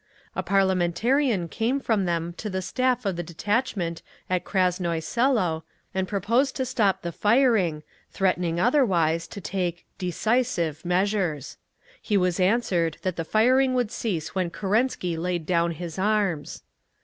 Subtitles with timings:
[0.35, 6.07] A parliamentarian came from them to the staff of the detachment at Krasnoye Selo, and
[6.07, 11.57] proposed to stop the firing, threatening otherwise to take "decisive" measures.
[12.01, 16.63] He was answered that the firing would cease when Kerensky laid down his arms.